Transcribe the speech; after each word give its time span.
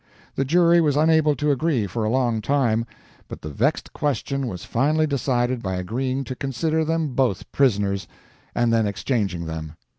The 0.33 0.45
jury 0.45 0.81
was 0.81 0.97
unable 0.97 1.35
to 1.35 1.51
agree 1.51 1.85
for 1.85 2.03
a 2.03 2.09
long 2.09 2.41
time; 2.41 2.87
but 3.27 3.43
the 3.43 3.49
vexed 3.49 3.93
question 3.93 4.47
was 4.47 4.63
finally 4.65 5.05
decided 5.05 5.61
by 5.61 5.75
agreeing 5.75 6.23
to 6.23 6.35
consider 6.35 6.83
them 6.83 7.09
both 7.13 7.51
prisoners, 7.51 8.07
and 8.55 8.73
then 8.73 8.87
exchanging 8.87 9.45
them. 9.45 9.73